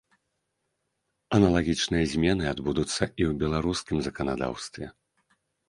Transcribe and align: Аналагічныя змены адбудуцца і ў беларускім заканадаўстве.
Аналагічныя 1.39 2.03
змены 2.15 2.49
адбудуцца 2.53 2.95
і 2.95 3.23
ў 3.29 3.31
беларускім 3.47 3.97
заканадаўстве. 4.11 4.85